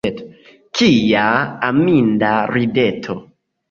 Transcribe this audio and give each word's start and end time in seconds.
Kia 0.79 1.27
aminda 1.71 2.35
rideto! 2.57 3.23